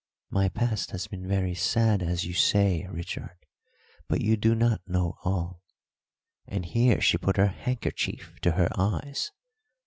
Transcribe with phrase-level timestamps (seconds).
[0.31, 3.37] "My past has been very sad, as you say, Richard,
[4.07, 5.61] but you do not know all,"
[6.47, 9.31] and here she put her handkerchief to her eyes.